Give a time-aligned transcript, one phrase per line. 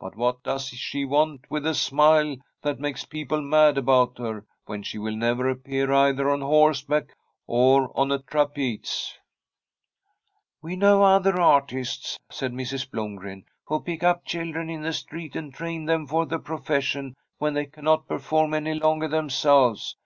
[0.00, 4.82] But what does she want with a smile that makes people mad about her, when
[4.82, 7.14] she will never appear either on horseback
[7.46, 9.18] or on a trapeze?'
[10.16, 12.90] * We know other artists,' said Mrs.
[12.90, 17.52] Blomgren, 'who pick up children in the street and train them for the profession when
[17.52, 19.96] they cannot perform any longer themselves.